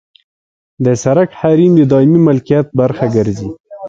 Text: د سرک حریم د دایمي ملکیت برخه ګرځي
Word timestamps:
د 0.83 0.85
سرک 1.03 1.29
حریم 1.39 1.71
د 1.77 1.81
دایمي 1.91 2.19
ملکیت 2.27 2.67
برخه 2.79 3.05
ګرځي 3.15 3.49